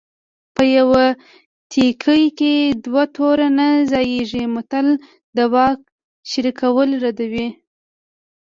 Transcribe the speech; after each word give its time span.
په 0.55 0.63
یوه 0.77 1.05
تیکي 1.71 2.23
کې 2.39 2.53
دوه 2.85 3.03
تورې 3.15 3.47
نه 3.57 3.67
ځاییږي 3.91 4.43
متل 4.53 4.87
د 5.35 5.37
واک 5.53 5.79
شریکول 6.31 6.89
ردوي 7.03 7.47